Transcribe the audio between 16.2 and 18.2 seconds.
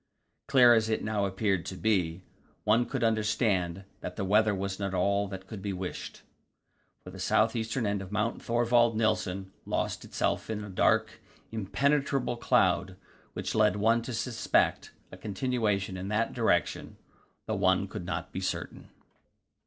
direction, though one could